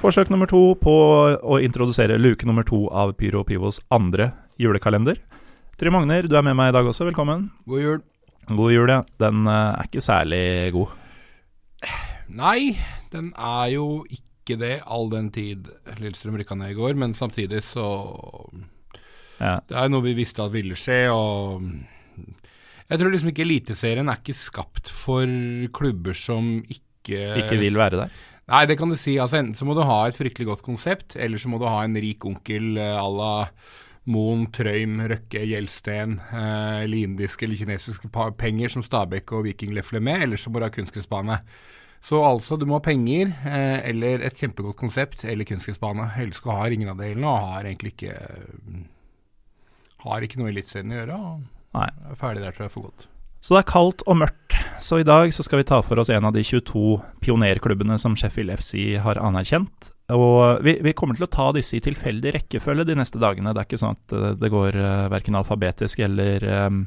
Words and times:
Forsøk 0.00 0.30
nummer 0.32 0.48
to 0.48 0.58
på 0.80 0.92
å 1.44 1.56
introdusere 1.60 2.14
luke 2.16 2.46
nummer 2.48 2.64
to 2.64 2.86
av 2.88 3.10
Pyro 3.20 3.42
Pivos 3.44 3.82
andre 3.92 4.30
julekalender. 4.56 5.18
Trym 5.76 5.92
Magner, 5.92 6.24
du 6.24 6.38
er 6.38 6.46
med 6.46 6.56
meg 6.56 6.70
i 6.70 6.74
dag 6.78 6.88
også. 6.88 7.04
Velkommen. 7.10 7.50
God 7.68 7.82
jul. 7.82 7.98
God 8.48 8.72
jul, 8.72 8.88
ja. 8.88 9.02
Den 9.20 9.44
uh, 9.44 9.76
er 9.76 9.90
ikke 9.90 10.00
særlig 10.00 10.40
god. 10.72 10.96
Nei, 12.32 12.78
den 13.12 13.28
er 13.36 13.74
jo 13.74 13.86
ikke 14.08 14.56
det, 14.62 14.78
all 14.88 15.12
den 15.12 15.28
tid 15.36 15.68
Lillestrøm 15.98 16.40
rykka 16.40 16.56
ned 16.56 16.72
i 16.72 16.80
går. 16.80 16.96
Men 16.96 17.12
samtidig 17.12 17.60
så 17.68 17.90
ja. 19.36 19.58
Det 19.68 19.76
er 19.84 19.92
noe 19.92 20.04
vi 20.08 20.16
visste 20.16 20.48
at 20.48 20.56
ville 20.56 20.80
skje, 20.80 21.00
og 21.12 21.68
jeg 22.88 22.96
tror 23.00 23.12
liksom 23.12 23.34
ikke 23.34 23.44
Eliteserien 23.44 24.08
er 24.08 24.24
ikke 24.24 24.36
skapt 24.36 24.88
for 24.92 25.28
klubber 25.76 26.16
som 26.16 26.58
ikke 26.64 27.20
Ikke 27.44 27.60
vil 27.60 27.76
være 27.80 28.06
der? 28.06 28.20
Nei, 28.50 28.64
det 28.66 28.76
kan 28.80 28.90
du 28.90 28.96
si. 28.98 29.14
Altså 29.22 29.38
Enten 29.38 29.54
så 29.54 29.66
må 29.68 29.76
du 29.78 29.84
ha 29.86 30.00
et 30.08 30.16
fryktelig 30.18 30.48
godt 30.48 30.64
konsept, 30.66 31.14
eller 31.14 31.38
så 31.38 31.52
må 31.52 31.60
du 31.62 31.68
ha 31.70 31.84
en 31.84 31.94
rik 31.94 32.24
onkel 32.26 32.74
à 32.80 33.06
la 33.06 33.32
Moen, 34.10 34.46
Trøym, 34.52 34.96
Røkke, 35.10 35.42
Gjelsten, 35.44 36.16
eh, 36.32 36.84
eller 36.84 37.04
indiske 37.04 37.44
eller 37.46 37.60
kinesiske 37.60 38.08
penger 38.40 38.72
som 38.72 38.84
Stabæk 38.84 39.34
og 39.36 39.44
Viking 39.46 39.74
lefler 39.76 40.00
med, 40.00 40.24
eller 40.24 40.40
så 40.40 40.50
må 40.50 40.58
du 40.58 40.66
ha 40.66 40.72
kunstgressbane. 40.72 41.40
Så 42.00 42.22
altså, 42.24 42.56
du 42.56 42.64
må 42.64 42.78
ha 42.78 42.84
penger, 42.84 43.28
eh, 43.44 43.90
eller 43.90 44.24
et 44.24 44.40
kjempegodt 44.40 44.78
konsept, 44.80 45.24
eller 45.24 45.44
kunstgressbane. 45.44 46.08
Ellers 46.16 46.40
har 46.40 46.72
ingen 46.72 46.88
av 46.88 46.96
delene, 46.98 47.28
og 47.28 47.52
har 47.52 47.68
egentlig 47.68 47.94
ikke 47.96 48.16
Har 50.00 50.24
ikke 50.24 50.38
noe 50.40 50.48
i 50.48 50.52
Eliteserien 50.54 50.92
å 50.94 50.96
gjøre. 50.96 51.16
og 51.20 51.40
Nei. 51.76 51.88
er 52.08 52.16
ferdig 52.16 52.40
der, 52.40 52.52
tror 52.56 52.64
jeg, 52.64 52.72
for 52.72 52.86
godt. 52.88 53.06
Så 53.40 53.56
det 53.56 53.62
er 53.62 53.70
kaldt 53.72 54.04
og 54.04 54.18
mørkt. 54.20 54.56
Så 54.84 55.00
i 55.00 55.06
dag 55.06 55.32
så 55.32 55.44
skal 55.44 55.62
vi 55.62 55.68
ta 55.68 55.80
for 55.84 56.00
oss 56.00 56.10
en 56.12 56.26
av 56.28 56.34
de 56.36 56.42
22 56.44 56.98
pionerklubbene 57.24 57.96
som 58.00 58.16
Sheffield 58.16 58.52
FC 58.60 59.00
har 59.00 59.20
anerkjent. 59.20 59.92
Og 60.12 60.60
vi, 60.66 60.76
vi 60.82 60.94
kommer 60.96 61.16
til 61.16 61.24
å 61.24 61.30
ta 61.30 61.48
disse 61.54 61.78
i 61.78 61.84
tilfeldig 61.84 62.34
rekkefølge 62.36 62.88
de 62.88 62.98
neste 62.98 63.20
dagene. 63.22 63.54
Det 63.54 63.62
er 63.62 63.68
ikke 63.68 63.80
sånn 63.80 63.96
at 63.96 64.14
eh, 64.16 64.28
det 64.40 64.50
går 64.52 64.76
uh, 64.76 64.84
eh, 64.88 65.08
verken 65.12 65.38
alfabetisk 65.38 66.02
eller 66.04 66.46
um, 66.66 66.84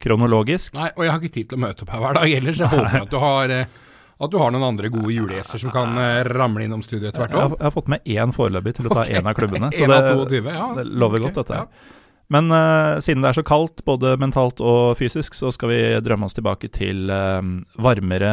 kronologisk. 0.00 0.78
Nei, 0.78 0.90
og 0.94 1.04
jeg 1.04 1.12
har 1.12 1.20
ikke 1.20 1.36
tid 1.36 1.50
til 1.50 1.60
å 1.60 1.64
møte 1.66 1.84
opp 1.84 1.94
her 1.94 2.04
hver 2.04 2.20
dag 2.20 2.34
ellers. 2.38 2.60
så 2.60 2.66
jeg 2.66 2.76
håper 2.76 3.00
at 3.00 3.12
du 3.12 3.20
har 3.24 3.54
uh, 3.56 3.78
at 4.20 4.32
du 4.32 4.36
har 4.36 4.52
noen 4.52 4.66
andre 4.66 4.90
gode 4.92 5.14
julegjester 5.14 5.62
som 5.62 5.72
kan 5.72 5.94
ramle 6.28 6.66
innom 6.66 6.82
studio 6.84 7.08
etter 7.08 7.22
hvert. 7.22 7.32
Jeg, 7.32 7.52
jeg, 7.54 7.64
har 7.64 7.72
fått 7.72 7.86
med 7.88 8.04
én 8.04 8.34
foreløpig 8.36 8.74
til 8.76 8.90
å 8.90 8.92
ta 8.92 9.06
én 9.06 9.22
okay. 9.22 9.30
av 9.30 9.38
klubbene. 9.38 9.70
Så 9.76 9.88
det, 9.88 10.00
22, 10.12 10.40
ja. 10.44 10.66
det 10.76 10.84
lover 10.92 11.24
godt, 11.24 11.38
dette. 11.40 11.62
Ja. 11.62 11.99
Men 12.30 12.46
uh, 12.54 13.00
siden 13.02 13.24
det 13.24 13.32
er 13.32 13.38
så 13.40 13.44
kaldt, 13.46 13.82
både 13.86 14.14
mentalt 14.22 14.62
og 14.62 14.94
fysisk, 15.00 15.34
så 15.34 15.50
skal 15.54 15.72
vi 15.72 15.80
drømme 16.04 16.28
oss 16.28 16.36
tilbake 16.36 16.70
til 16.70 17.10
uh, 17.10 17.42
varmere, 17.82 18.30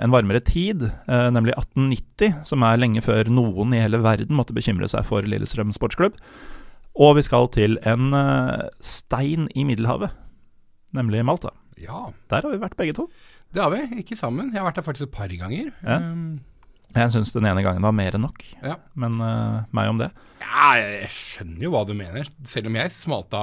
en 0.00 0.14
varmere 0.14 0.40
tid, 0.44 0.86
uh, 1.10 1.28
nemlig 1.34 1.52
1890, 1.58 2.40
som 2.48 2.64
er 2.64 2.80
lenge 2.80 3.04
før 3.04 3.28
noen 3.28 3.76
i 3.76 3.82
hele 3.84 4.00
verden 4.04 4.38
måtte 4.38 4.56
bekymre 4.56 4.88
seg 4.88 5.04
for 5.08 5.28
Lillestrøm 5.28 5.74
sportsklubb. 5.76 6.16
Og 6.94 7.16
vi 7.18 7.26
skal 7.26 7.50
til 7.52 7.76
en 7.90 8.14
stein 8.78 9.48
i 9.58 9.64
Middelhavet, 9.66 10.14
nemlig 10.94 11.24
Malta. 11.26 11.50
Ja. 11.74 12.06
Der 12.30 12.44
har 12.44 12.52
vi 12.52 12.60
vært 12.62 12.76
begge 12.78 12.94
to. 12.96 13.08
Det 13.54 13.62
har 13.62 13.72
vi, 13.74 14.00
ikke 14.00 14.16
sammen. 14.18 14.52
Jeg 14.52 14.62
har 14.62 14.68
vært 14.68 14.78
der 14.78 14.86
faktisk 14.86 15.08
et 15.08 15.16
par 15.16 15.34
ganger. 15.34 15.72
Ja. 15.82 15.98
Um, 15.98 16.38
jeg 16.94 17.12
syns 17.14 17.34
den 17.34 17.46
ene 17.48 17.64
gangen 17.64 17.84
var 17.84 17.94
mer 17.96 18.16
enn 18.16 18.24
nok, 18.26 18.44
ja. 18.62 18.78
men 18.98 19.18
uh, 19.22 19.64
meg 19.74 19.90
om 19.90 20.00
det. 20.00 20.10
Ja, 20.42 20.74
jeg 20.78 21.10
skjønner 21.14 21.66
jo 21.66 21.72
hva 21.74 21.84
du 21.88 21.94
mener, 21.98 22.28
selv 22.48 22.70
om 22.70 22.78
jeg 22.78 22.92
syns 22.92 23.08
Malta, 23.10 23.40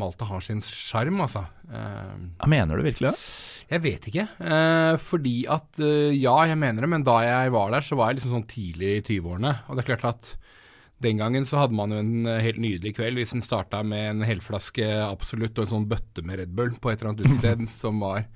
Malta 0.00 0.28
har 0.28 0.44
sin 0.44 0.60
sjarm, 0.64 1.22
altså. 1.24 1.46
Uh, 1.70 2.28
ja, 2.40 2.50
mener 2.50 2.76
du 2.76 2.86
virkelig 2.86 3.12
det? 3.12 3.24
Jeg 3.70 3.84
vet 3.84 4.10
ikke. 4.10 4.26
Uh, 4.42 4.96
fordi 4.98 5.34
at 5.46 5.78
Ja, 6.16 6.36
jeg 6.50 6.58
mener 6.58 6.84
det, 6.84 6.90
men 6.90 7.06
da 7.06 7.20
jeg 7.24 7.54
var 7.54 7.72
der, 7.72 7.86
så 7.86 7.98
var 7.98 8.10
jeg 8.10 8.20
liksom 8.20 8.36
sånn 8.38 8.48
tidlig 8.50 8.94
i 8.98 9.02
20-årene. 9.06 9.54
Og 9.68 9.78
det 9.78 9.84
er 9.84 9.92
klart 9.92 10.08
at 10.10 10.32
den 11.00 11.16
gangen 11.16 11.46
så 11.48 11.62
hadde 11.62 11.76
man 11.78 11.94
jo 11.94 12.02
en 12.02 12.28
helt 12.44 12.60
nydelig 12.60 12.92
kveld 12.98 13.16
hvis 13.16 13.32
en 13.32 13.44
starta 13.44 13.78
med 13.86 14.02
en 14.10 14.24
helflaske 14.28 14.84
Absolutt 15.06 15.56
og 15.56 15.64
en 15.64 15.70
sånn 15.70 15.86
bøtte 15.88 16.20
med 16.26 16.42
Red 16.42 16.52
Bull 16.52 16.74
på 16.76 16.90
et 16.90 17.00
eller 17.00 17.14
annet 17.14 17.24
utested 17.24 17.64
som 17.80 18.02
var 18.04 18.26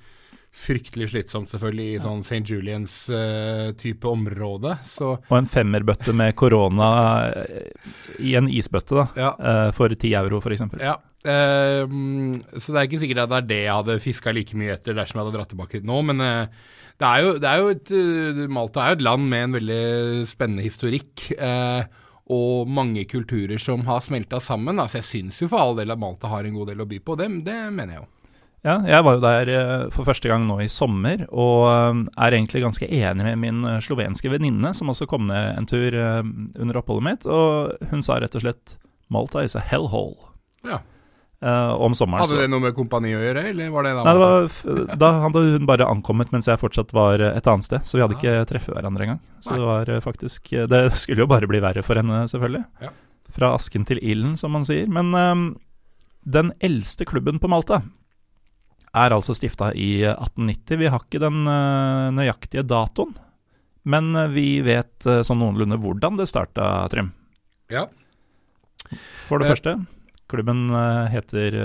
fryktelig 0.54 1.10
slitsomt, 1.10 1.50
selvfølgelig, 1.50 1.86
i 1.96 2.02
sånn 2.02 2.20
St. 2.22 2.44
Julians-type 2.46 4.06
uh, 4.06 4.12
område. 4.12 4.76
Så. 4.86 5.16
Og 5.18 5.34
en 5.36 5.50
femmerbøtte 5.50 6.14
med 6.16 6.36
korona 6.38 6.90
uh, 7.34 7.96
i 8.22 8.36
en 8.38 8.48
isbøtte, 8.50 9.00
da. 9.00 9.06
Ja. 9.18 9.32
Uh, 9.34 9.72
for 9.74 9.94
ti 9.98 10.14
euro, 10.16 10.38
f.eks. 10.38 10.62
Ja. 10.78 10.94
Uh, 11.24 12.38
så 12.54 12.70
det 12.70 12.78
er 12.78 12.86
ikke 12.86 13.02
sikkert 13.02 13.24
at 13.24 13.32
det 13.32 13.40
er 13.40 13.50
det 13.50 13.60
jeg 13.64 13.80
hadde 13.80 14.00
fiska 14.04 14.34
like 14.36 14.60
mye 14.60 14.76
etter 14.76 14.96
dersom 14.96 15.18
jeg 15.18 15.26
hadde 15.26 15.36
dratt 15.38 15.52
tilbake 15.54 15.78
hit 15.78 15.86
nå, 15.88 16.02
men 16.04 16.20
eh, 16.20 16.64
det 17.00 17.08
er, 17.08 17.22
jo, 17.24 17.30
det 17.40 17.48
er 17.50 17.62
jo, 17.62 17.70
et 17.72 18.50
Malta 18.52 18.82
er 18.82 18.92
jo 18.92 18.98
et 19.00 19.06
land 19.08 19.24
med 19.32 19.46
en 19.48 19.56
veldig 19.56 20.26
spennende 20.30 20.62
historikk. 20.62 21.24
og 22.24 22.68
mange 22.70 23.02
kulturer 23.10 23.58
som 23.60 23.82
har 23.84 23.98
smelta 24.00 24.38
sammen. 24.40 24.78
Altså 24.78 25.00
jeg 25.00 25.08
syns 25.08 25.40
jo 25.42 25.48
for 25.50 25.60
all 25.60 25.74
del 25.76 25.90
at 25.92 26.00
Malta 26.00 26.30
har 26.30 26.46
en 26.46 26.54
god 26.54 26.70
del 26.70 26.84
å 26.84 26.86
by 26.88 27.00
på, 27.02 27.16
det, 27.18 27.26
det 27.44 27.56
mener 27.74 27.96
jeg 27.96 28.04
jo. 28.04 28.06
Ja, 28.64 28.78
jeg 28.88 29.04
var 29.04 29.18
jo 29.18 29.20
der 29.20 29.50
eh, 29.52 29.72
for 29.92 30.08
første 30.08 30.30
gang 30.30 30.46
nå 30.48 30.56
i 30.64 30.70
sommer, 30.72 31.26
og 31.28 31.66
eh, 31.68 31.98
er 32.24 32.36
egentlig 32.38 32.62
ganske 32.64 32.88
enig 32.88 33.26
med 33.26 33.36
min 33.42 33.60
eh, 33.68 33.82
slovenske 33.84 34.30
venninne, 34.32 34.70
som 34.76 34.88
også 34.88 35.08
kom 35.10 35.26
ned 35.28 35.58
en 35.58 35.68
tur 35.68 35.92
under 35.92 36.80
oppholdet 36.80 37.04
mitt, 37.04 37.26
og 37.28 37.74
hun 37.90 38.00
sa 38.04 38.16
rett 38.22 38.34
og 38.38 38.44
slett 38.46 38.78
Malta 39.12 39.42
is 39.44 39.56
a 39.58 39.60
hellhole. 39.60 40.30
Ja. 40.64 40.80
Uh, 41.44 41.74
om 41.76 41.92
sommeren. 41.92 42.22
Hadde 42.22 42.38
det 42.40 42.48
noe 42.48 42.62
med 42.62 42.72
kompani 42.72 43.10
å 43.12 43.18
gjøre, 43.20 43.42
eller 43.50 43.68
var 43.74 43.84
det 43.84 43.90
da? 43.98 44.04
Nei, 44.06 44.12
det 44.14 44.20
var, 44.22 44.94
da 45.02 45.10
hadde 45.26 45.42
hun 45.44 45.66
bare 45.68 45.88
ankommet 45.92 46.30
mens 46.32 46.48
jeg 46.48 46.56
fortsatt 46.62 46.94
var 46.96 47.20
et 47.20 47.50
annet 47.50 47.66
sted, 47.66 47.84
så 47.84 47.98
vi 47.98 48.00
hadde 48.00 48.16
ikke 48.16 48.46
treffet 48.48 48.72
hverandre 48.72 49.04
engang. 49.04 49.18
Så 49.44 49.52
Nei. 49.52 49.58
det 49.60 49.66
var 49.68 50.06
faktisk 50.06 50.48
Det 50.72 50.80
skulle 51.02 51.26
jo 51.26 51.28
bare 51.28 51.50
bli 51.50 51.60
verre 51.60 51.84
for 51.84 52.00
henne, 52.00 52.22
selvfølgelig. 52.32 52.64
Ja. 52.80 52.94
Fra 53.36 53.52
asken 53.58 53.84
til 53.84 54.00
ilden, 54.00 54.38
som 54.40 54.56
man 54.56 54.64
sier. 54.64 54.88
Men 54.88 55.12
um, 55.12 55.44
den 56.24 56.54
eldste 56.64 57.04
klubben 57.04 57.42
på 57.42 57.52
Malta 57.52 57.82
er 58.94 59.14
altså 59.14 59.34
stifta 59.36 59.70
i 59.74 60.04
1890. 60.06 60.78
Vi 60.80 60.90
har 60.92 61.02
ikke 61.02 61.22
den 61.22 61.42
uh, 61.48 62.12
nøyaktige 62.14 62.64
datoen, 62.66 63.14
men 63.90 64.12
uh, 64.16 64.28
vi 64.32 64.62
vet 64.66 65.08
uh, 65.08 65.22
sånn 65.26 65.40
noenlunde 65.42 65.80
hvordan 65.82 66.20
det 66.20 66.28
starta, 66.30 66.86
Trym. 66.92 67.12
Ja. 67.72 67.88
For 69.26 69.40
det 69.40 69.50
første, 69.50 69.78
klubben 70.30 70.66
heter 71.10 71.56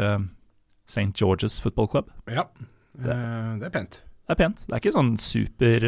St. 0.88 1.12
George's 1.19 1.59
Football 1.62 1.90
Club. 1.91 2.07
Ja, 2.31 2.47
det, 2.95 3.17
det, 3.59 3.67
er 3.67 3.73
pent. 3.73 4.00
Det 4.00 4.34
er 4.34 4.40
pent. 4.40 4.63
Det 4.63 4.73
er 4.73 4.81
ikke 4.81 4.96
sånn 4.96 5.11
super 5.22 5.85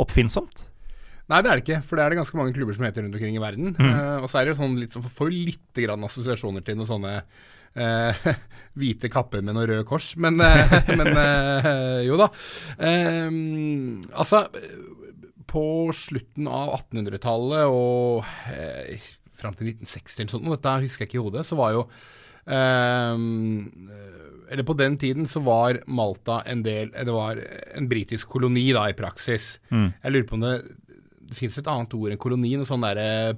oppfinnsomt. 0.00 0.64
Nei, 1.30 1.42
det 1.44 1.52
er 1.52 1.60
det 1.60 1.62
ikke, 1.66 1.82
for 1.86 2.00
det 2.00 2.06
er 2.06 2.14
det 2.14 2.18
ganske 2.18 2.40
mange 2.40 2.56
klubber 2.56 2.74
som 2.74 2.86
heter 2.88 3.04
rundt 3.04 3.18
omkring 3.20 3.36
i 3.36 3.44
verden. 3.44 3.76
Mm. 3.76 4.24
og 4.24 4.26
så 4.32 4.40
er 4.40 4.48
det 4.48 4.54
jo 4.54 4.62
sånn 4.64 4.80
litt 4.80 4.96
får 4.96 5.30
litt 5.32 5.82
grann 5.84 6.08
assosiasjoner 6.08 6.64
til 6.66 6.80
noen 6.80 6.90
sånne 6.90 7.14
eh, 7.74 8.28
hvite 8.78 9.10
kapper 9.12 9.44
med 9.44 9.56
noe 9.56 9.68
røde 9.68 9.86
kors. 9.88 10.12
Men, 10.20 10.40
eh, 10.40 10.76
men 10.98 11.12
eh, 11.12 12.02
jo 12.08 12.18
da. 12.20 12.28
Eh, 12.78 13.28
altså, 14.12 14.46
på 15.52 15.64
slutten 15.96 16.48
av 16.48 16.72
1800-tallet 16.78 17.68
og 17.68 18.24
eh, 18.52 19.10
fram 19.42 19.56
til 19.58 19.72
1960 19.74 20.20
eller 20.22 20.34
sånt, 20.36 20.50
dette 20.54 20.76
husker 20.86 21.04
jeg 21.04 21.10
ikke 21.10 21.20
i 21.20 21.24
hodet, 21.26 21.44
så 21.48 21.58
var 21.58 21.74
jo 21.74 21.82
ehm, 22.46 23.66
eller 24.52 24.66
på 24.68 24.76
den 24.78 24.98
tiden 25.00 25.26
så 25.30 25.42
var 25.44 25.80
Malta 25.90 26.42
en 26.46 26.62
del 26.64 26.92
Det 26.92 27.14
var 27.14 27.40
en 27.74 27.88
britisk 27.90 28.34
koloni, 28.36 28.66
da, 28.74 28.84
i 28.90 28.96
praksis. 28.96 29.56
Mm. 29.72 29.88
Jeg 30.02 30.12
lurer 30.12 30.28
på 30.28 30.36
om 30.38 30.44
det, 30.44 30.54
det 31.30 31.38
fins 31.38 31.56
et 31.58 31.70
annet 31.72 31.96
ord 31.96 32.12
enn 32.12 32.20
koloni, 32.20 32.54
noe 32.60 32.68
sånn 32.68 32.84
derre 32.84 33.34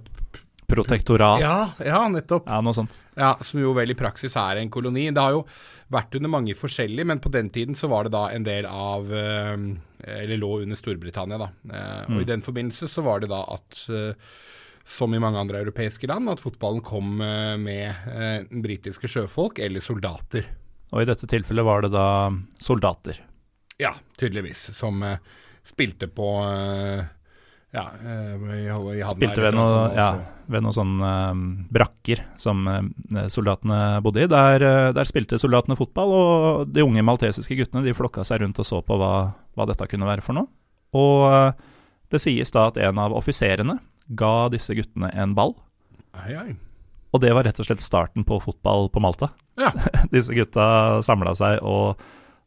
Protektorat. 0.66 1.40
Ja, 1.40 1.68
ja, 1.84 2.00
nettopp. 2.08 2.48
Ja, 2.48 2.60
noe 2.64 2.74
sånt. 2.76 2.96
Ja, 3.18 3.34
Som 3.44 3.60
jo 3.60 3.74
vel 3.76 3.92
i 3.92 3.98
praksis 3.98 4.36
er 4.40 4.60
en 4.60 4.70
koloni. 4.72 5.10
Det 5.12 5.20
har 5.20 5.36
jo 5.36 5.44
vært 5.92 6.16
under 6.16 6.32
mange 6.32 6.56
forskjellige, 6.56 7.06
men 7.06 7.20
på 7.22 7.32
den 7.34 7.50
tiden 7.52 7.76
så 7.76 7.90
var 7.92 8.06
det 8.06 8.14
da 8.14 8.24
en 8.32 8.46
del 8.46 8.66
av 8.66 9.12
eh, 9.12 9.54
Eller 10.16 10.40
lå 10.40 10.62
under 10.64 10.80
Storbritannia, 10.80 11.38
da. 11.40 11.50
Og 11.68 12.14
og 12.14 12.18
i 12.20 12.24
mm. 12.24 12.30
den 12.32 12.44
forbindelse 12.44 12.88
så 12.88 13.04
var 13.04 13.20
det 13.20 13.30
da 13.32 13.42
at 13.54 13.84
eh, 13.92 14.32
som 14.84 15.14
i 15.14 15.20
mange 15.20 15.40
andre 15.40 15.62
europeiske 15.64 16.08
land, 16.10 16.28
at 16.28 16.42
fotballen 16.44 16.82
kom 16.84 17.16
med 17.16 18.50
britiske 18.60 19.08
sjøfolk 19.08 19.62
eller 19.64 19.80
soldater. 19.80 20.44
Og 20.92 21.00
i 21.00 21.06
dette 21.08 21.24
tilfellet 21.24 21.64
var 21.64 21.86
det 21.86 21.94
da 21.94 22.28
soldater? 22.60 23.22
Ja, 23.80 23.94
tydeligvis. 24.20 24.66
Som 24.76 25.00
spilte 25.64 26.10
på 26.12 26.28
ja, 27.74 27.84
vi, 28.38 28.60
jeg 29.00 29.10
Spilte 29.10 29.42
ved, 29.42 29.56
noe, 29.56 29.78
ja, 29.96 30.08
ved 30.50 30.62
noen 30.62 30.76
sånne 30.76 31.10
um, 31.34 31.42
brakker 31.74 32.22
som 32.38 32.62
uh, 32.70 33.24
soldatene 33.32 33.98
bodde 34.04 34.22
i. 34.22 34.28
Der, 34.30 34.62
uh, 34.62 34.90
der, 34.94 35.08
spilte 35.08 35.40
soldatene 35.42 35.76
fotball, 35.78 36.14
og 36.14 36.70
de 36.70 36.84
unge 36.86 37.02
maltesiske 37.06 37.58
guttene 37.58 37.82
de 37.82 37.96
flokka 37.96 38.22
seg 38.26 38.44
rundt 38.44 38.60
og 38.62 38.68
så 38.68 38.78
på 38.84 38.98
hva, 39.00 39.12
hva 39.58 39.68
dette 39.70 39.88
kunne 39.90 40.06
være 40.06 40.22
for 40.24 40.38
noe. 40.38 40.50
Og 40.94 41.26
uh, 41.26 41.74
det 42.14 42.22
sies 42.22 42.54
da 42.54 42.68
at 42.70 42.78
en 42.78 43.00
av 43.02 43.16
offiserene 43.18 43.80
ga 44.14 44.34
disse 44.54 44.76
guttene 44.78 45.10
en 45.10 45.34
ball. 45.34 45.56
Ei, 46.22 46.34
ei. 46.38 46.50
Og 47.14 47.22
det 47.22 47.34
var 47.34 47.46
rett 47.46 47.58
og 47.58 47.66
slett 47.66 47.82
starten 47.82 48.26
på 48.26 48.38
fotball 48.42 48.86
på 48.94 49.02
Malta. 49.02 49.32
Ja. 49.58 49.72
disse 50.14 50.34
gutta 50.34 51.02
samla 51.06 51.34
seg 51.38 51.58
og, 51.66 51.98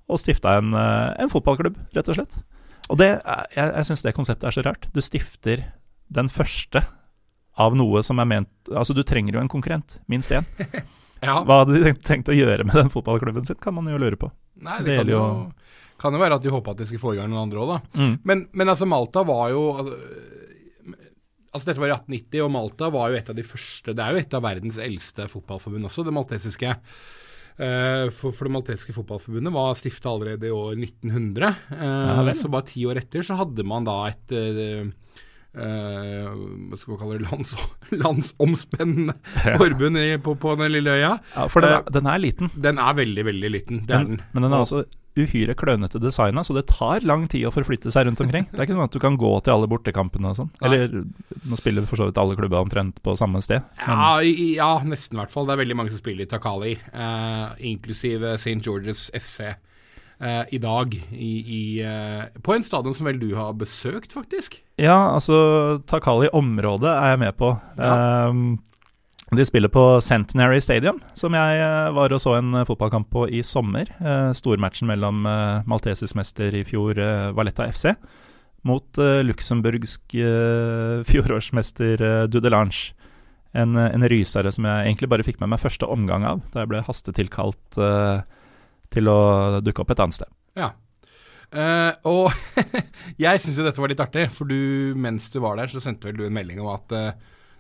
og 0.07 0.19
stifta 0.23 0.56
en, 0.62 0.71
en 0.75 1.31
fotballklubb, 1.31 1.75
rett 1.95 2.12
og 2.12 2.19
slett. 2.19 2.39
Og 2.89 2.98
det, 3.01 3.10
jeg, 3.56 3.68
jeg 3.74 3.86
syns 3.89 4.04
det 4.06 4.13
konseptet 4.16 4.48
er 4.48 4.56
så 4.56 4.63
rart. 4.66 4.88
Du 4.95 5.01
stifter 5.04 5.66
den 6.13 6.30
første 6.31 6.84
av 7.60 7.74
noe 7.75 8.00
som 8.06 8.19
er 8.22 8.28
ment 8.30 8.69
Altså, 8.72 8.94
du 8.95 9.01
trenger 9.07 9.34
jo 9.36 9.42
en 9.42 9.50
konkurrent, 9.51 10.00
minst 10.07 10.31
én. 10.31 10.45
Ja. 11.18 11.39
Hva 11.42 11.63
hadde 11.63 11.80
de 11.81 11.92
tenkt 12.06 12.28
å 12.30 12.34
gjøre 12.38 12.62
med 12.68 12.75
den 12.78 12.92
fotballklubben 12.94 13.42
sin, 13.48 13.57
kan 13.57 13.74
man 13.74 13.88
jo 13.89 13.98
lure 13.98 14.19
på. 14.22 14.28
Nei, 14.62 14.75
Det 14.86 14.86
det 14.86 14.98
kan 15.00 15.07
jo- 15.10 15.51
kan 15.98 16.13
jo 16.13 16.19
være 16.22 16.36
at 16.38 16.44
de 16.44 16.51
håpa 16.54 16.75
at 16.75 16.78
de 16.78 16.86
skulle 16.86 17.01
få 17.01 17.13
i 17.16 17.18
gang 17.18 17.31
noen 17.31 17.48
andre 17.48 17.57
òg, 17.63 17.72
da. 17.72 17.80
Mm. 17.98 18.12
Men, 18.24 18.44
men 18.54 18.69
altså, 18.69 18.86
Malta 18.86 19.24
var 19.25 19.50
jo 19.50 19.63
altså, 19.80 19.95
altså, 21.50 21.66
dette 21.72 21.81
var 21.81 21.90
i 21.90 21.95
1890, 21.95 22.44
og 22.45 22.51
Malta 22.54 22.90
var 22.94 23.10
jo 23.10 23.18
et 23.18 23.31
av 23.33 23.38
de 23.40 23.45
første 23.50 23.95
Det 23.98 24.04
er 24.06 24.13
jo 24.13 24.22
et 24.22 24.38
av 24.38 24.45
verdens 24.45 24.78
eldste 24.78 25.25
fotballforbund 25.31 25.90
også, 25.90 26.06
det 26.06 26.13
maltesiske. 26.13 26.75
Eh, 27.57 28.06
for, 28.13 28.36
for 28.38 28.45
det 28.45 28.54
maltesiske 28.54 28.94
fotballforbundet 28.94 29.54
var 29.56 29.74
stifta 29.80 30.12
allerede 30.13 30.45
i 30.50 30.54
år 30.54 30.75
1900. 30.77 31.48
eh, 31.74 32.12
Ja 32.30 32.36
så 32.38 32.51
bare 32.54 32.69
ti 32.69 32.86
år 32.86 33.01
etter 33.01 33.25
så 33.25 33.38
hadde 33.39 33.65
man 33.65 33.88
da 33.88 33.95
et 34.12 34.36
eh, 34.38 34.86
eh, 35.57 36.27
hva 36.30 36.77
skal 36.77 36.94
man 36.94 37.01
kalle 37.01 37.18
det, 37.18 37.25
lands, 37.31 37.56
landsomspennende 38.04 39.18
forbund 39.57 39.98
i, 40.04 40.07
på, 40.21 40.36
på 40.38 40.54
den 40.59 40.74
lille 40.75 41.00
øya. 41.00 41.15
Ja, 41.33 41.48
for 41.50 41.65
den 41.65 41.80
er, 41.80 41.89
den 41.98 42.12
er 42.13 42.21
liten, 42.21 42.54
Den 42.54 42.81
er 42.83 42.98
veldig, 43.01 43.25
veldig 43.31 43.54
liten. 43.56 43.83
Det 43.89 43.98
er 43.98 44.06
men, 44.06 44.18
den. 44.19 44.25
men 44.33 44.48
den 44.48 44.54
er 44.54 44.65
altså 44.65 44.83
uhyre 45.18 45.56
klønete 45.58 46.02
designa, 46.02 46.44
så 46.46 46.56
det 46.58 46.68
tar 46.72 47.06
lang 47.08 47.28
tid 47.31 47.48
å 47.48 47.54
forflytte 47.54 47.92
seg 47.94 48.08
rundt 48.08 48.22
omkring. 48.24 48.48
Det 48.52 48.60
er 48.60 48.68
ikke 48.68 48.78
sånn 48.78 48.90
at 48.90 48.96
du 48.96 49.02
kan 49.04 49.18
gå 49.19 49.31
til 49.44 49.56
alle 49.56 49.69
bortekampene 49.72 50.31
og 50.31 50.40
sånn. 50.40 50.52
Eller 50.66 50.92
nå 51.48 51.60
spiller 51.60 51.88
for 51.90 52.00
så 52.00 52.10
vidt 52.10 52.19
alle 52.22 52.38
klubber 52.40 52.62
omtrent 52.62 53.02
på 53.06 53.16
samme 53.19 53.42
sted. 53.46 53.66
Ja, 53.84 54.19
ja, 54.24 54.72
nesten 54.86 55.18
i 55.18 55.22
hvert 55.24 55.34
fall. 55.34 55.50
Det 55.50 55.58
er 55.58 55.64
veldig 55.64 55.80
mange 55.80 55.94
som 55.94 56.02
spiller 56.02 56.28
i 56.28 56.31
Takali, 56.31 56.75
eh, 56.78 57.48
inklusive 57.72 58.38
St. 58.38 58.60
George's 58.66 59.08
FC 59.18 59.48
eh, 59.48 60.44
i 60.54 60.62
dag. 60.62 60.94
I, 61.12 61.34
i, 61.42 61.64
eh, 61.81 62.24
på 62.44 62.56
en 62.56 62.66
stadion 62.66 62.96
som 62.98 63.10
vel 63.10 63.19
du 63.22 63.31
har 63.38 63.58
besøkt, 63.58 64.14
faktisk? 64.16 64.62
ja 64.78 65.16
altså 65.16 65.81
Takali-området 65.90 66.92
er 66.94 67.14
jeg 67.16 67.22
med 67.25 67.38
på. 67.40 67.52
Ja. 67.80 67.98
De 69.35 69.44
spiller 69.45 69.68
på 69.68 69.81
Centenary 70.01 70.62
Stadium, 70.63 71.01
som 71.18 71.35
jeg 71.35 71.59
eh, 71.59 71.89
var 71.91 72.13
og 72.15 72.21
så 72.24 72.38
en 72.38 72.53
eh, 72.56 72.68
fotballkamp 72.68 73.09
på 73.12 73.25
i 73.27 73.41
sommer. 73.44 73.89
Eh, 74.00 74.29
stormatchen 74.38 74.88
mellom 74.88 75.27
maltesisk 75.68 76.15
mester 76.15 76.56
i 76.56 76.63
fjor, 76.68 76.95
Valletta 77.35 77.68
FC, 77.68 77.91
mot 78.68 79.00
luxemburgsk 79.00 80.15
fjorårsmester 81.07 82.01
Dudelange. 82.31 82.94
En, 83.57 83.77
en 83.79 84.07
rysere 84.12 84.51
som 84.53 84.65
jeg 84.68 84.88
egentlig 84.88 85.09
bare 85.12 85.25
fikk 85.25 85.39
med 85.41 85.51
meg 85.51 85.62
første 85.62 85.88
omgang 85.89 86.25
av, 86.27 86.41
da 86.53 86.63
jeg 86.63 86.71
ble 86.71 86.83
hastetilkalt 86.85 87.80
til 88.94 89.09
å 89.12 89.19
dukke 89.63 89.83
opp 89.83 89.95
et 89.95 90.03
annet 90.03 90.19
sted. 90.19 90.31
Ja. 90.59 90.73
Uh, 91.47 91.95
og 92.07 92.33
jeg 93.23 93.39
syns 93.39 93.56
jo 93.56 93.63
dette 93.63 93.80
var 93.80 93.91
litt 93.91 94.03
artig, 94.03 94.27
for 94.35 94.50
du, 94.50 94.94
mens 95.00 95.30
du 95.31 95.39
var 95.44 95.59
der, 95.59 95.71
så 95.71 95.83
sendte 95.83 96.09
vel 96.09 96.19
du 96.19 96.25
en 96.27 96.35
melding 96.35 96.59
om 96.63 96.73
at 96.73 96.95
eh, 96.95 97.13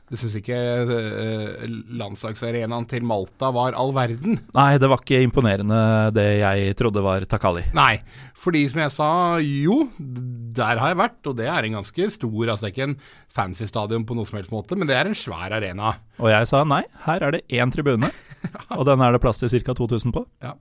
du 0.07 0.15
syns 0.15 0.37
ikke 0.39 0.57
uh, 0.87 1.65
landslagsarenaen 1.99 2.85
til 2.87 3.03
Malta 3.07 3.49
var 3.55 3.75
all 3.75 3.91
verden. 3.95 4.39
Nei, 4.55 4.69
det 4.79 4.87
var 4.87 5.01
ikke 5.03 5.19
imponerende 5.25 5.79
det 6.15 6.27
jeg 6.39 6.77
trodde 6.79 7.03
var 7.03 7.25
Takali. 7.27 7.65
Nei, 7.75 7.97
fordi 8.39 8.61
som 8.71 8.79
jeg 8.85 8.93
sa, 8.95 9.09
jo, 9.43 9.81
der 9.97 10.79
har 10.79 10.93
jeg 10.93 10.99
vært, 11.01 11.19
og 11.27 11.35
det 11.39 11.49
er 11.51 11.67
en 11.67 11.79
ganske 11.79 12.07
stor, 12.13 12.53
altså 12.53 12.69
ikke 12.71 12.85
en 12.85 12.95
fancy 13.33 13.67
stadion 13.67 14.05
på 14.07 14.15
noe 14.15 14.29
som 14.29 14.39
helst 14.39 14.53
måte, 14.53 14.77
men 14.79 14.87
det 14.87 14.95
er 14.95 15.09
en 15.09 15.17
svær 15.17 15.57
arena. 15.57 15.97
Og 16.21 16.31
jeg 16.31 16.47
sa 16.49 16.63
nei, 16.63 16.83
her 17.03 17.27
er 17.27 17.35
det 17.35 17.43
én 17.51 17.73
tribune, 17.73 18.07
og 18.77 18.87
den 18.87 19.03
er 19.03 19.11
det 19.11 19.23
plass 19.23 19.43
til 19.43 19.51
ca. 19.51 19.75
2000 19.75 20.15
på. 20.15 20.23
Ja. 20.45 20.55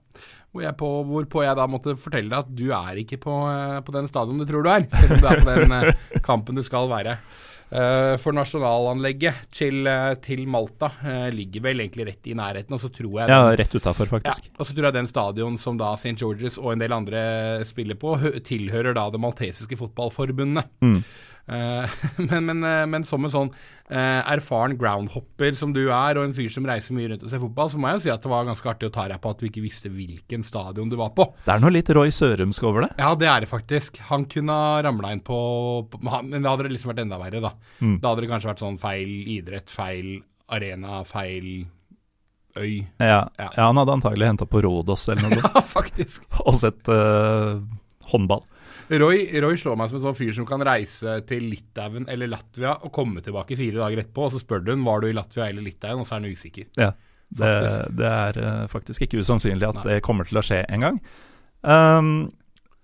Hvor 0.51 0.63
jeg 0.63 0.75
på, 0.79 0.89
hvorpå 1.07 1.43
jeg 1.45 1.59
da 1.59 1.67
måtte 1.71 1.95
fortelle 1.99 2.31
deg 2.31 2.43
at 2.43 2.55
du 2.55 2.67
er 2.75 2.99
ikke 2.99 3.19
på, 3.23 3.33
eh, 3.51 3.79
på 3.85 3.95
den 3.95 4.07
stadion 4.11 4.39
du 4.41 4.47
tror 4.49 4.65
du 4.65 4.71
er, 4.73 4.87
selv 4.91 5.17
om 5.17 5.23
du 5.23 5.29
er 5.29 5.43
på 5.43 5.53
den 5.53 5.77
eh, 5.77 6.19
kampen 6.25 6.59
du 6.59 6.63
skal 6.65 6.91
være. 6.91 7.19
Eh, 7.67 8.13
for 8.23 8.31
nasjonalanlegget 8.31 9.49
til, 9.51 9.81
eh, 9.91 10.13
til 10.23 10.45
Malta 10.47 10.87
eh, 11.03 11.27
ligger 11.35 11.65
vel 11.65 11.83
egentlig 11.83 12.05
rett 12.07 12.29
i 12.31 12.35
nærheten, 12.37 12.71
og 12.71 12.79
så 12.79 12.87
tror 12.93 13.19
jeg 13.19 13.27
Ja, 13.33 13.41
rett 13.59 13.75
utafor, 13.75 14.07
ja, 14.07 14.13
faktisk. 14.15 14.47
og 14.55 14.65
så 14.65 14.75
tror 14.75 14.87
jeg 14.87 14.93
den 14.95 15.09
stadion 15.11 15.57
som 15.59 15.77
da 15.79 15.93
St. 15.99 16.15
George's 16.15 16.57
og 16.57 16.71
en 16.73 16.79
del 16.79 16.95
andre 16.95 17.65
spiller 17.67 17.99
på, 17.99 18.15
tilhører 18.47 18.95
da 18.95 19.09
det 19.11 19.19
maltesiske 19.19 19.79
fotballforbundet. 19.79 20.63
Mm. 20.81 21.03
Eh, 21.47 21.89
men, 22.27 22.45
men, 22.49 22.63
eh, 22.67 22.85
men 22.91 23.05
som 23.07 23.23
en 23.23 23.31
sånn 23.31 23.51
eh, 23.87 24.19
erfaren 24.33 24.75
groundhopper 24.79 25.55
som 25.55 25.71
du 25.75 25.85
er, 25.85 26.19
og 26.19 26.25
en 26.27 26.33
fyr 26.35 26.49
som 26.51 26.65
reiser 26.67 26.95
mye 26.97 27.13
rundt 27.13 27.23
og 27.23 27.31
ser 27.31 27.39
fotball, 27.43 27.69
så 27.71 27.79
må 27.79 27.91
jeg 27.91 27.99
jo 27.99 28.03
si 28.07 28.11
at 28.11 28.25
det 28.25 28.31
var 28.33 28.47
ganske 28.49 28.71
artig 28.73 28.89
å 28.89 28.93
ta 28.97 29.05
deg 29.07 29.21
på 29.23 29.31
at 29.31 29.39
du 29.39 29.47
ikke 29.47 29.63
visste 29.63 29.91
hvilken 29.93 30.43
stadion 30.47 30.91
du 30.91 30.97
var 30.99 31.13
på. 31.15 31.29
Det 31.45 31.53
er 31.55 31.63
noe 31.63 31.71
litt 31.71 31.91
Roy 31.95 32.11
Sørumsk 32.11 32.67
over 32.67 32.87
det. 32.87 32.91
Ja, 32.99 33.13
det 33.15 33.29
er 33.31 33.45
det 33.45 33.51
faktisk. 33.51 34.01
Han 34.09 34.27
kunne 34.31 34.57
ha 34.59 34.81
ramla 34.85 35.13
inn 35.15 35.23
på, 35.23 35.39
på 35.91 36.01
Men 36.03 36.41
da 36.43 36.51
hadde 36.55 36.67
det 36.67 36.75
liksom 36.75 36.91
vært 36.91 37.05
enda 37.05 37.21
verre, 37.21 37.43
da. 37.47 37.53
Mm. 37.79 37.95
Da 38.03 38.11
hadde 38.11 38.25
det 38.25 38.31
kanskje 38.33 38.51
vært 38.51 38.65
sånn 38.65 38.81
feil 38.81 39.15
idrett, 39.37 39.71
feil 39.71 40.17
arena, 40.51 41.01
feil 41.07 41.47
øy. 42.57 42.83
Ja, 42.99 43.07
Ja. 43.39 43.49
ja 43.55 43.65
han 43.69 43.77
hadde 43.79 43.95
antagelig 43.97 44.29
henta 44.33 44.47
på 44.49 44.61
Rodos 44.65 45.07
eller 45.09 45.27
noe 45.27 45.35
sånt, 45.39 45.55
Ja, 45.55 45.63
faktisk. 45.63 46.27
og 46.43 46.55
sett 46.59 46.91
uh, 46.91 47.59
håndball. 48.11 48.43
Roy, 48.87 49.25
Roy 49.43 49.57
slår 49.59 49.75
meg 49.79 49.91
som 49.91 49.99
en 49.99 50.05
sånn 50.05 50.15
fyr 50.15 50.31
som 50.37 50.47
kan 50.47 50.63
reise 50.63 51.17
til 51.27 51.49
Litauen 51.51 52.07
eller 52.11 52.31
Latvia 52.31 52.77
og 52.77 52.93
komme 52.95 53.23
tilbake 53.23 53.57
fire 53.59 53.81
dager 53.81 54.03
etterpå, 54.03 54.27
og 54.27 54.33
så 54.35 54.41
spør 54.41 54.63
du 54.63 54.71
han 54.71 54.85
var 54.87 55.03
du 55.03 55.09
i 55.09 55.15
Latvia 55.15 55.49
eller 55.49 55.65
Litauen, 55.65 56.01
og 56.03 56.07
så 56.07 56.15
er 56.15 56.21
han 56.21 56.31
usikker. 56.31 56.69
Ja, 56.79 56.93
det, 57.27 57.53
det 57.99 58.09
er 58.09 58.39
uh, 58.39 58.65
faktisk 58.71 59.03
ikke 59.03 59.19
usannsynlig 59.19 59.67
at 59.67 59.81
Nei. 59.81 59.87
det 59.89 60.03
kommer 60.05 60.27
til 60.27 60.39
å 60.39 60.45
skje 60.45 60.61
en 60.71 60.85
gang. 60.85 60.99
Um, 61.67 62.11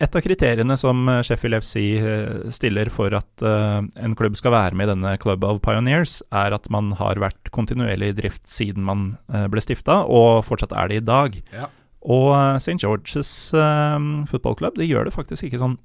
et 0.03 0.17
av 0.17 0.23
kriteriene 0.25 0.75
som 0.75 1.05
Sheffield 1.23 1.61
FC 1.61 1.77
eh, 1.95 2.47
stiller 2.51 2.89
for 2.91 3.13
at 3.15 3.43
eh, 3.45 3.77
en 4.03 4.15
klubb 4.19 4.33
skal 4.35 4.51
være 4.51 4.75
med 4.75 4.89
i 4.89 4.91
denne 4.91 5.13
Club 5.21 5.45
of 5.47 5.61
Pioneers, 5.63 6.17
er 6.35 6.51
at 6.57 6.67
man 6.73 6.89
har 6.99 7.21
vært 7.23 7.53
kontinuerlig 7.55 8.09
i 8.11 8.15
drift 8.17 8.49
siden 8.51 8.83
man 8.83 9.13
ble 9.53 9.63
stifta, 9.63 10.01
og 10.03 10.41
fortsatt 10.49 10.75
er 10.75 10.91
det 10.91 10.97
i 10.99 11.05
dag. 11.07 11.37
Ja. 11.55 11.69
Og 12.03 12.33
St. 12.59 12.75
George's 12.83 13.31
eh, 13.55 14.05
fotballklubb 14.27 14.75
de 14.81 14.89
gjør 14.89 15.07
det 15.07 15.15
faktisk 15.15 15.47
ikke 15.47 15.61
sånn 15.61 15.77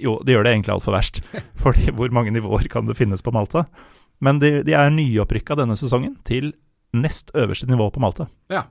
Jo, 0.00 0.18
de 0.20 0.34
gjør 0.34 0.44
det 0.44 0.52
egentlig 0.52 0.74
altfor 0.74 0.96
verst. 0.96 1.22
Fordi 1.62 1.94
hvor 1.96 2.12
mange 2.14 2.34
nivåer 2.34 2.68
kan 2.72 2.88
det 2.88 2.98
finnes 2.98 3.24
på 3.24 3.32
Malta? 3.34 3.64
Men 4.22 4.38
de, 4.42 4.60
de 4.66 4.74
er 4.76 4.92
nyopprykka 4.94 5.56
denne 5.58 5.76
sesongen 5.78 6.18
til 6.28 6.52
nest 6.92 7.32
øverste 7.34 7.66
nivå 7.70 7.88
på 7.90 8.02
Malta. 8.04 8.28
Ja. 8.52 8.66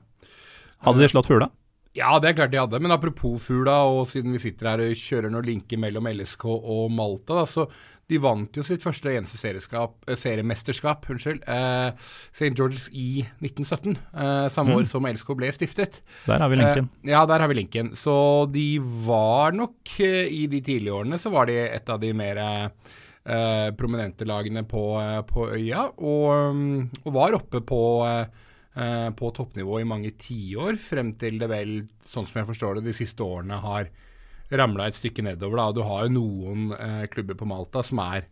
Hadde 0.86 1.02
de 1.02 1.10
slått 1.10 1.28
Fugla? 1.28 1.50
Ja, 1.94 2.14
det 2.22 2.30
er 2.30 2.36
klart 2.38 2.52
de 2.54 2.60
hadde, 2.62 2.78
men 2.80 2.92
apropos 2.94 3.42
Fugla, 3.44 3.82
og 3.84 4.06
siden 4.08 4.32
vi 4.32 4.40
sitter 4.40 4.70
her 4.70 4.80
og 4.86 4.94
kjører 4.96 5.32
noen 5.32 5.44
linker 5.44 5.80
mellom 5.80 6.06
LSK 6.08 6.46
og 6.48 6.86
Malta, 6.94 7.42
da, 7.42 7.48
så 7.48 7.66
de 8.10 8.18
vant 8.20 8.56
jo 8.58 8.64
sitt 8.66 8.82
første 8.84 9.08
og 9.08 9.14
eneste 9.20 9.48
eh, 9.48 10.16
seriemesterskap, 10.18 11.04
unnskyld, 11.12 11.44
eh, 11.48 11.92
St. 12.32 12.50
George's 12.58 12.88
i 12.92 13.22
1917, 13.44 13.96
eh, 14.12 14.48
samme 14.52 14.72
Mm. 14.72 14.80
år 14.80 14.88
som 14.88 15.06
LSK 15.06 15.34
ble 15.36 15.52
stiftet. 15.52 16.00
Der 16.26 16.38
har 16.38 16.48
vi 16.48 16.56
linken. 16.56 16.88
Eh, 17.04 17.10
ja, 17.12 17.24
der 17.26 17.40
har 17.40 17.48
vi 17.48 17.54
linken. 17.60 17.92
Så 17.94 18.50
de 18.52 18.78
var 18.80 19.52
nok 19.52 20.00
eh, 20.00 20.28
I 20.32 20.46
de 20.46 20.60
tidlige 20.60 20.92
årene 20.92 21.18
så 21.20 21.30
var 21.30 21.46
de 21.46 21.56
et 21.60 21.88
av 21.88 22.00
de 22.00 22.12
mer 22.12 22.36
eh, 23.24 23.70
prominente 23.76 24.24
lagene 24.28 24.64
på, 24.64 24.82
på 25.28 25.48
øya, 25.54 25.90
og, 25.98 26.54
mm, 26.56 26.90
og 27.04 27.12
var 27.14 27.36
oppe 27.38 27.60
på 27.60 27.82
eh, 28.08 28.26
på 28.74 29.28
toppnivå 29.36 29.80
i 29.82 29.84
mange 29.84 30.14
tiår, 30.16 30.78
frem 30.80 31.10
til 31.20 31.38
det 31.42 31.48
vel, 31.50 31.72
sånn 32.08 32.24
som 32.24 32.38
jeg 32.40 32.48
forstår 32.48 32.78
det, 32.78 32.86
de 32.86 32.94
siste 32.96 33.20
årene 33.20 33.58
har 33.60 33.90
ramla 34.52 34.86
et 34.88 34.96
stykke 34.96 35.24
nedover. 35.24 35.56
da, 35.60 35.72
Du 35.72 35.82
har 35.84 36.06
jo 36.06 36.14
noen 36.14 36.72
eh, 36.76 37.06
klubber 37.12 37.36
på 37.36 37.48
Malta 37.48 37.82
som 37.84 38.00
er 38.04 38.22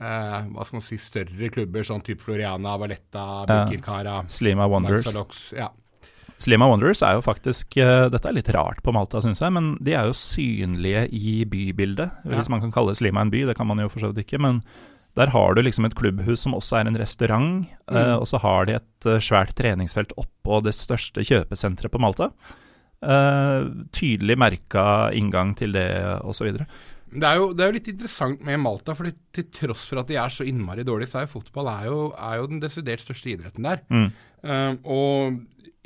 eh, 0.00 0.48
hva 0.50 0.64
skal 0.66 0.78
man 0.78 0.86
si, 0.86 0.98
større 1.02 1.50
klubber, 1.54 1.86
sånn 1.86 2.02
type 2.06 2.22
Floriana, 2.22 2.76
Valletta, 2.78 3.24
uh, 3.46 4.24
Slima 4.30 4.68
Wanderers. 4.70 5.06
Lanzalox. 5.06 5.52
Ja. 5.58 5.70
Slima 6.38 6.68
Wanderers 6.70 7.02
er 7.02 7.16
jo 7.18 7.22
faktisk 7.26 7.76
eh, 7.82 8.04
Dette 8.14 8.28
er 8.30 8.36
litt 8.36 8.50
rart 8.54 8.82
på 8.86 8.94
Malta, 8.94 9.18
syns 9.24 9.42
jeg, 9.42 9.50
men 9.54 9.72
de 9.82 9.96
er 9.98 10.06
jo 10.06 10.14
synlige 10.14 11.08
i 11.10 11.40
bybildet. 11.50 12.20
Hvis 12.26 12.46
Ja. 12.46 12.52
man 12.54 12.62
kan 12.62 12.74
kalle 12.74 12.94
Slima 12.94 13.22
en 13.26 13.30
by, 13.34 13.46
det 13.50 13.56
kan 13.58 13.66
man 13.66 13.78
jo 13.82 13.88
for 13.90 13.98
så 14.02 14.12
vidt 14.12 14.26
ikke. 14.26 14.38
Men 14.42 14.62
der 15.18 15.32
har 15.34 15.54
du 15.54 15.60
liksom 15.64 15.84
et 15.88 15.96
klubbhus 15.98 16.44
som 16.46 16.54
også 16.56 16.78
er 16.80 16.88
en 16.90 16.98
restaurant, 17.00 17.66
eh, 17.90 17.94
Mm. 17.98 18.20
og 18.20 18.26
så 18.30 18.38
har 18.40 18.66
de 18.68 18.76
et 18.78 19.06
eh, 19.10 19.18
svært 19.18 19.54
treningsfelt 19.58 20.14
oppå 20.16 20.62
det 20.64 20.74
største 20.78 21.24
kjøpesenteret 21.26 21.90
på 21.90 22.00
Malta. 22.00 22.30
Eh, 23.02 23.64
tydelig 23.94 24.36
merka 24.38 25.10
inngang 25.14 25.54
til 25.58 25.72
det, 25.76 25.88
osv. 26.26 26.50
Det 27.08 27.24
er, 27.24 27.36
jo, 27.40 27.52
det 27.56 27.62
er 27.64 27.70
jo 27.70 27.76
litt 27.78 27.88
interessant 27.88 28.42
med 28.44 28.58
Malta, 28.60 28.94
for 28.94 29.08
til 29.32 29.46
tross 29.54 29.86
for 29.88 30.02
at 30.02 30.10
de 30.10 30.18
er 30.20 30.28
så 30.34 30.44
innmari 30.44 30.82
dårlige, 30.84 31.08
så 31.12 31.22
er 31.22 31.28
jo 31.28 31.38
fotball 31.38 31.70
er 31.72 31.86
jo, 31.88 32.00
er 32.18 32.34
jo 32.42 32.48
den 32.50 32.60
desidert 32.60 33.00
største 33.00 33.30
idretten 33.32 33.64
der. 33.64 33.80
Mm. 33.88 34.10
Eh, 34.44 34.74
og 34.84 35.38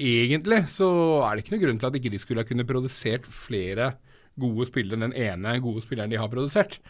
egentlig 0.03 0.65
så 0.73 0.89
er 1.29 1.37
det 1.37 1.45
ikke 1.45 1.55
noe 1.57 1.63
grunn 1.67 1.79
til 1.79 1.91
at 1.93 2.01
ikke 2.01 2.11
de 2.11 2.19
skulle 2.19 2.43
ha 2.43 2.49
kunnet 2.49 2.67
produsert 2.67 3.29
flere 3.29 3.93
gode 4.41 4.67
spillere 4.67 4.97
enn 4.99 5.11
den 5.13 5.17
ene 5.21 5.61
gode 5.63 5.85
spilleren 5.85 6.11
de 6.11 6.19
har 6.19 6.33
produsert. 6.33 6.81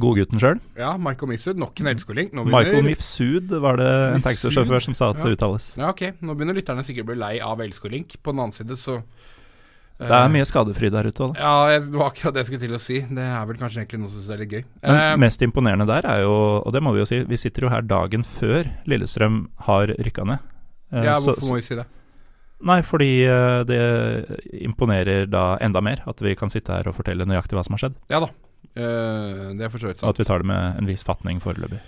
Godgutten 0.00 0.40
sjøl. 0.40 0.60
Ja, 0.78 0.94
Michael 0.96 1.28
Mifsud, 1.34 1.58
nok 1.60 1.80
en 1.82 1.90
elskoling. 1.92 2.30
Nå 2.32 2.44
Michael 2.48 2.86
Mifsud 2.86 3.52
var 3.60 3.76
det 3.76 3.90
en 4.14 4.24
taxisjåfør 4.24 4.80
som 4.86 4.94
sa 4.96 5.10
at 5.12 5.20
det 5.20 5.34
uttales. 5.36 5.74
Ja, 5.76 5.90
ok. 5.92 6.02
Nå 6.24 6.36
begynner 6.38 6.56
lytterne 6.56 6.84
sikkert 6.86 7.04
å 7.04 7.10
bli 7.12 7.18
lei 7.20 7.34
av 7.44 7.60
elskolink. 7.60 8.16
På 8.22 8.32
den 8.32 8.40
annen 8.44 8.56
side 8.56 8.78
så 8.80 9.02
Det 10.02 10.10
er 10.10 10.28
mye 10.32 10.46
skadefri 10.48 10.88
der 10.90 11.06
ute 11.06 11.28
Da. 11.28 11.32
Ja, 11.38 11.78
det 11.78 11.92
var 11.94 12.08
akkurat 12.10 12.34
det 12.34 12.42
jeg 12.42 12.46
skulle 12.50 12.62
til 12.64 12.74
å 12.74 12.80
si. 12.82 13.00
Det 13.06 13.22
er 13.28 13.46
vel 13.46 13.60
kanskje 13.60 13.82
egentlig 13.84 14.00
noe 14.02 14.10
som 14.10 14.18
synes 14.22 14.34
er 14.34 14.40
litt 14.42 14.50
gøy. 14.56 14.64
Men 14.82 14.96
uh, 14.98 15.16
mest 15.20 15.44
imponerende 15.46 15.86
der 15.86 16.08
er 16.08 16.22
jo, 16.24 16.32
og 16.64 16.72
det 16.72 16.82
må 16.82 16.92
vi 16.96 17.02
jo 17.04 17.06
si, 17.06 17.20
vi 17.28 17.36
sitter 17.38 17.68
jo 17.68 17.72
her 17.74 17.82
dagen 17.86 18.24
før 18.26 18.70
Lillestrøm 18.90 19.44
har 19.68 19.92
rykka 20.00 20.24
ned. 20.26 20.38
Uh, 20.92 21.04
ja, 21.04 21.14
så- 21.20 21.36
hvorfor 21.36 21.52
må 21.52 21.60
vi 21.60 21.66
si 21.68 21.76
det? 21.78 21.86
Nei, 22.62 22.78
fordi 22.86 23.24
eh, 23.26 23.64
det 23.66 23.78
imponerer 24.62 25.26
da 25.26 25.56
enda 25.58 25.80
mer 25.82 26.02
at 26.06 26.20
vi 26.22 26.36
kan 26.38 26.50
sitte 26.52 26.70
her 26.70 26.86
og 26.86 26.94
fortelle 26.94 27.26
nøyaktig 27.26 27.56
hva 27.58 27.64
som 27.66 27.74
har 27.74 27.80
skjedd. 27.82 27.96
Ja 28.12 28.20
da. 28.22 28.28
Eh, 28.72 29.48
det 29.56 29.66
er 29.66 29.72
for 29.72 29.82
så 29.82 29.90
vidt 29.90 30.00
Og 30.00 30.14
at 30.14 30.20
vi 30.22 30.28
tar 30.28 30.40
det 30.42 30.48
med 30.48 30.78
en 30.80 30.88
viss 30.88 31.04
fatning 31.04 31.42
foreløpig. 31.44 31.80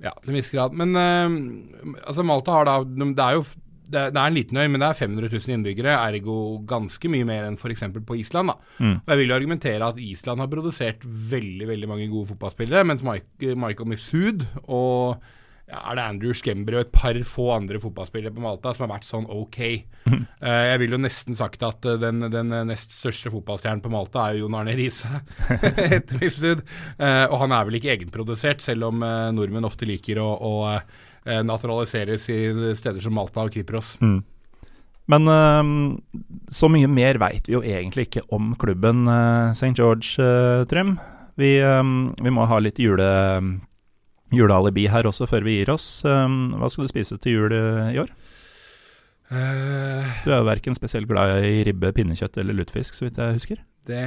Ja, 0.00 0.14
til 0.22 0.32
en 0.32 0.38
viss 0.38 0.52
grad. 0.52 0.72
Men 0.72 0.96
uh, 0.96 1.98
altså 2.08 2.24
Malta 2.24 2.54
har 2.56 2.64
da 2.64 2.78
Det 2.84 3.26
er 3.26 3.36
jo 3.36 3.44
det 3.90 3.98
er, 3.98 4.12
det 4.14 4.20
er 4.20 4.30
en 4.30 4.36
liten 4.36 4.58
øy, 4.60 4.68
men 4.70 4.78
det 4.78 4.86
er 4.86 4.98
500 5.00 5.32
000 5.32 5.54
innbyggere, 5.56 5.96
ergo 5.98 6.34
ganske 6.70 7.10
mye 7.10 7.26
mer 7.26 7.48
enn 7.48 7.56
f.eks. 7.58 7.82
på 8.06 8.16
Island. 8.20 8.52
da. 8.52 8.76
Mm. 8.78 8.92
Og 9.00 9.10
Jeg 9.10 9.18
vil 9.18 9.32
jo 9.32 9.34
argumentere 9.34 9.88
at 9.88 9.98
Island 9.98 10.44
har 10.44 10.50
produsert 10.52 11.02
veldig 11.04 11.66
veldig 11.72 11.88
mange 11.90 12.06
gode 12.12 12.30
fotballspillere, 12.30 12.86
mens 12.86 13.02
Michael 13.02 13.90
Mifsud 13.90 14.46
og 14.62 15.18
ja, 15.70 15.80
er 15.86 15.98
det 15.98 16.04
Andrew 16.04 16.34
Skembry 16.36 16.76
og 16.78 16.82
et 16.84 16.92
par 16.94 17.18
få 17.26 17.46
andre 17.54 17.78
fotballspillere 17.82 18.34
på 18.34 18.42
Malta 18.42 18.72
som 18.74 18.84
har 18.84 18.92
vært 18.96 19.06
sånn 19.06 19.28
ok. 19.30 19.58
Mm. 20.10 20.24
Eh, 20.42 20.64
jeg 20.70 20.80
vil 20.82 20.96
jo 20.96 21.00
nesten 21.04 21.38
sagt 21.38 21.62
at 21.66 21.86
eh, 21.86 22.00
den, 22.02 22.24
den 22.32 22.50
nest 22.66 22.94
største 22.96 23.30
fotballstjernen 23.32 23.82
på 23.84 23.92
Malta 23.92 24.24
er 24.26 24.38
jo 24.38 24.46
Jon 24.46 24.58
Arne 24.58 24.74
Riise, 24.78 25.22
etter 25.98 26.18
Mifsud. 26.18 26.64
Eh, 26.98 27.24
og 27.28 27.38
han 27.44 27.54
er 27.54 27.68
vel 27.68 27.78
ikke 27.78 27.94
egenprodusert, 27.94 28.64
selv 28.64 28.90
om 28.90 29.06
eh, 29.06 29.30
nordmenn 29.36 29.68
ofte 29.68 29.88
liker 29.88 30.18
å, 30.22 30.28
å 30.34 30.52
eh, 30.74 31.40
naturaliseres 31.46 32.26
i 32.34 32.40
steder 32.78 33.00
som 33.04 33.14
Malta 33.16 33.46
og 33.46 33.54
Kypros. 33.54 33.94
Mm. 34.02 34.18
Men 35.10 35.30
eh, 35.30 35.70
så 36.50 36.70
mye 36.72 36.90
mer 36.90 37.22
veit 37.22 37.46
vi 37.46 37.56
jo 37.58 37.62
egentlig 37.62 38.08
ikke 38.08 38.26
om 38.34 38.52
klubben 38.58 39.06
St. 39.54 39.74
George, 39.78 40.18
eh, 40.18 40.66
Trym. 40.70 40.98
Vi, 41.40 41.54
eh, 41.62 41.82
vi 42.22 42.34
må 42.34 42.44
ha 42.50 42.58
litt 42.60 42.80
jule, 42.82 43.06
julealibi 44.32 44.86
her 44.90 45.08
også 45.10 45.26
før 45.30 45.44
vi 45.46 45.58
gir 45.58 45.72
oss. 45.74 46.04
Eh, 46.04 46.36
hva 46.60 46.68
skal 46.70 46.86
du 46.86 46.92
spise 46.92 47.18
til 47.22 47.36
jul 47.38 47.52
eh, 47.56 47.92
i 47.94 48.00
år? 48.02 48.10
Eh, 49.30 50.24
Du 50.24 50.32
er 50.32 50.40
jo 50.40 50.48
verken 50.48 50.74
spesielt 50.74 51.08
glad 51.10 51.44
i 51.46 51.62
ribbe, 51.68 51.92
pinnekjøtt 51.96 52.40
eller 52.42 52.56
lutefisk, 52.58 52.94
så 52.98 53.06
vidt 53.06 53.20
jeg 53.20 53.36
husker. 53.38 53.62
Det 53.86 54.00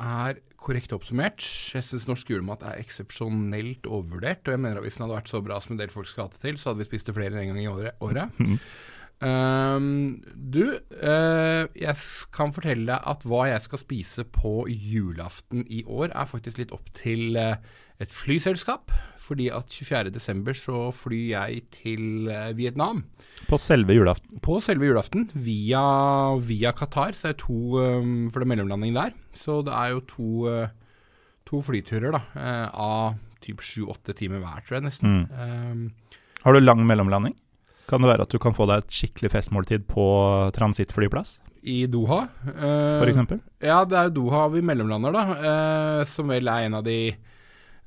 er 0.00 0.38
korrekt 0.60 0.92
oppsummert. 0.92 1.40
Jeg 1.74 1.82
syns 1.86 2.06
norsk 2.08 2.30
julemat 2.30 2.62
er 2.68 2.78
eksepsjonelt 2.82 3.86
overvurdert. 3.88 4.44
Og 4.46 4.52
jeg 4.54 4.60
mener 4.60 4.76
at 4.78 4.84
hvis 4.86 4.98
den 4.98 5.06
hadde 5.06 5.16
vært 5.18 5.32
så 5.32 5.40
bra 5.44 5.58
som 5.60 5.74
en 5.74 5.80
del 5.80 5.92
folk 5.92 6.06
skal 6.10 6.26
ha 6.28 6.32
det 6.34 6.42
til, 6.42 6.58
så 6.60 6.70
hadde 6.70 6.82
vi 6.84 6.90
spist 6.90 7.08
det 7.08 7.16
flere 7.16 7.32
enn 7.34 7.42
en 7.46 7.54
gang 7.54 7.62
i 7.64 7.70
året. 7.72 7.96
året. 8.04 8.36
Ehm, 9.20 10.22
du, 10.32 10.64
uh, 10.72 11.68
jeg 11.76 11.96
kan 12.32 12.54
fortelle 12.56 12.88
deg 12.88 13.08
at 13.12 13.24
hva 13.28 13.44
jeg 13.50 13.64
skal 13.66 13.82
spise 13.82 14.24
på 14.24 14.64
julaften 14.70 15.66
i 15.68 15.82
år, 15.84 16.14
er 16.14 16.28
faktisk 16.30 16.60
litt 16.60 16.72
opp 16.72 16.88
til 16.96 17.36
uh, 17.36 17.58
et 18.00 18.12
flyselskap. 18.14 18.94
Fordi 19.20 19.46
at 19.54 19.70
24.12. 19.70 20.40
så 20.58 20.78
flyr 20.96 21.26
jeg 21.36 21.60
til 21.70 22.26
uh, 22.26 22.48
Vietnam 22.58 23.04
På 23.46 23.60
selve 23.60 23.94
julaften. 23.94 24.40
på 24.42 24.56
selve 24.64 24.88
julaften 24.88 25.28
via, 25.34 25.84
via 26.42 26.72
Qatar. 26.74 27.14
Så 27.14 27.28
er 27.28 27.36
det 27.36 27.44
to 27.44 27.78
um, 27.78 28.30
For 28.32 28.40
det 28.40 28.48
er 28.48 28.54
mellomlanding 28.56 28.96
der. 28.96 29.14
Så 29.36 29.60
det 29.62 29.76
er 29.76 29.92
jo 29.92 30.00
to, 30.08 30.56
to 31.46 31.60
flyturer 31.62 32.16
da, 32.16 32.24
av 32.74 33.20
typ 33.44 33.62
sju-åtte 33.62 34.16
timer 34.18 34.42
hver, 34.42 34.64
tror 34.66 34.80
jeg 34.80 34.88
nesten. 34.88 35.22
Mm. 35.30 35.30
Um, 35.30 36.18
Har 36.42 36.56
du 36.56 36.60
lang 36.64 36.82
mellomlanding? 36.88 37.38
Kan 37.90 38.04
det 38.04 38.10
være 38.12 38.26
at 38.26 38.32
du 38.32 38.38
kan 38.42 38.54
få 38.56 38.66
deg 38.70 38.84
et 38.84 38.94
skikkelig 39.00 39.32
festmåltid 39.34 39.86
på 39.90 40.04
transittflyplass, 40.56 41.38
I 41.66 41.82
Doha. 41.90 42.22
Uh, 42.46 43.02
eksempel? 43.04 43.40
Ja, 43.60 43.82
det 43.84 43.98
er 43.98 44.08
jo 44.08 44.14
Doha 44.22 44.46
vi 44.54 44.62
mellomlander, 44.64 45.12
da. 45.12 45.24
Uh, 45.34 46.04
som 46.08 46.30
vel 46.32 46.48
er 46.48 46.68
en 46.68 46.78
av 46.78 46.86
de 46.86 46.98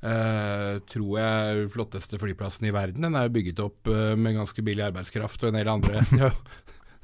uh, 0.04 0.76
tror 0.92 1.16
jeg 1.18 1.64
flotteste 1.74 2.20
flyplassene 2.20 2.70
i 2.70 2.74
verden. 2.76 3.06
Den 3.08 3.16
er 3.18 3.26
jo 3.26 3.34
bygget 3.34 3.64
opp 3.64 3.90
uh, 3.90 4.12
med 4.14 4.36
ganske 4.38 4.62
billig 4.66 4.84
arbeidskraft 4.90 5.42
og 5.42 5.50
en 5.50 5.58
del 5.58 5.72
andre 5.72 6.04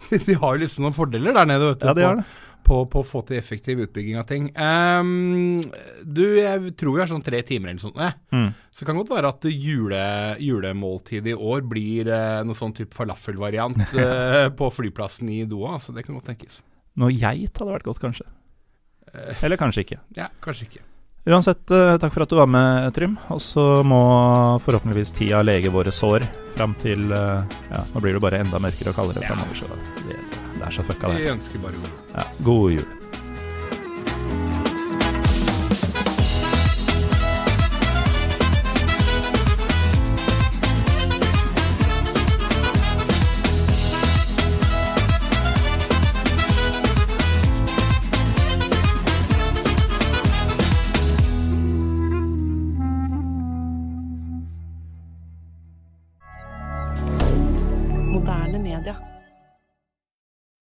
De 0.27 0.33
har, 0.33 0.55
jo 0.55 0.63
liksom 0.63 0.87
noen 0.87 0.97
fordeler 0.97 1.35
der 1.37 1.49
nede, 1.49 1.73
vet 1.75 1.83
du. 1.83 1.89
Ja, 1.91 1.93
de 1.97 2.05
på- 2.05 2.09
har 2.09 2.21
det. 2.23 2.29
På, 2.71 2.79
på 2.87 3.01
å 3.03 3.07
få 3.07 3.23
til 3.27 3.39
effektiv 3.41 3.81
utbygging 3.83 4.19
av 4.21 4.27
ting. 4.29 4.45
Um, 4.55 5.59
du, 6.07 6.23
jeg 6.39 6.75
tror 6.79 6.95
vi 6.95 7.03
har 7.03 7.11
sånn 7.11 7.25
tre 7.27 7.41
timer 7.47 7.73
eller 7.73 7.83
sånt. 7.83 7.99
Mm. 8.31 8.51
Så 8.71 8.85
det 8.85 8.89
kan 8.91 9.01
godt 9.01 9.11
være 9.11 9.33
at 9.35 9.47
jule, 9.51 10.03
julemåltidet 10.39 11.33
i 11.33 11.39
år 11.51 11.65
blir 11.67 12.11
uh, 12.13 12.43
noe 12.47 12.59
sånn 12.59 12.75
type 12.77 12.95
falafelvariant 12.95 13.81
uh, 13.97 14.47
på 14.59 14.71
flyplassen 14.77 15.33
i 15.35 15.41
Doha. 15.51 15.81
Så 15.83 15.95
det 15.97 16.07
kan 16.07 16.15
godt 16.19 16.31
tenkes. 16.31 16.61
Noe 17.01 17.11
geit 17.15 17.59
hadde 17.59 17.75
vært 17.75 17.89
godt, 17.91 18.03
kanskje. 18.05 18.29
Uh, 19.11 19.35
Eller 19.43 19.59
kanskje 19.59 19.87
ikke. 19.89 19.99
ja, 20.21 20.31
kanskje 20.45 20.69
ikke. 20.71 20.85
Uansett, 21.31 21.67
takk 21.69 22.15
for 22.15 22.25
at 22.25 22.31
du 22.33 22.39
var 22.39 22.49
med, 22.49 22.87
Trym. 22.97 23.19
Og 23.35 23.43
så 23.45 23.65
må 23.85 23.99
forhåpentligvis 24.65 25.13
tida 25.19 25.43
lege 25.45 25.69
våre 25.75 25.93
sår 25.93 26.25
fram 26.57 26.73
til 26.81 27.11
Ja, 27.13 27.83
nå 27.93 28.01
blir 28.01 28.17
det 28.17 28.23
bare 28.25 28.41
enda 28.41 28.63
mørkere 28.63 28.95
og 28.95 29.03
kaldere 29.03 29.27
Ja. 29.27 29.35
framover, 29.35 29.59
så 29.61 29.69
det, 30.09 30.17
det 30.61 30.69
er 30.69 30.77
så 30.79 30.87
fucka, 30.87 31.09
det. 31.13 31.25
Vi 31.25 31.31
ønsker 31.35 33.00